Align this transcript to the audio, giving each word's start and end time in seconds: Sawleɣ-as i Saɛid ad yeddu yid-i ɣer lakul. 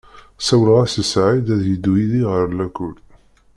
Sawleɣ-as 0.47 0.95
i 1.01 1.03
Saɛid 1.11 1.47
ad 1.55 1.63
yeddu 1.69 1.91
yid-i 1.97 2.23
ɣer 2.31 2.43
lakul. 2.57 2.95